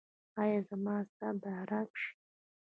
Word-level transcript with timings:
ایا 0.41 0.59
زما 0.69 0.93
اعصاب 1.01 1.35
به 1.41 1.49
ارام 1.61 1.89
شي؟ 2.01 2.09